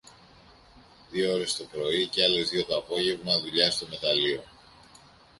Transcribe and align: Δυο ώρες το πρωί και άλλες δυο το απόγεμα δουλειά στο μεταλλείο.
Δυο 1.09 1.33
ώρες 1.33 1.55
το 1.55 1.63
πρωί 1.63 2.07
και 2.07 2.23
άλλες 2.23 2.49
δυο 2.49 2.65
το 2.65 2.77
απόγεμα 2.77 3.37
δουλειά 3.39 3.71
στο 3.71 3.87
μεταλλείο. 3.89 4.43